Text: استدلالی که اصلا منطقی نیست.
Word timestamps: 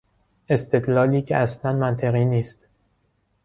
استدلالی 0.49 1.21
که 1.21 1.37
اصلا 1.37 1.73
منطقی 1.73 2.25
نیست. 2.25 2.59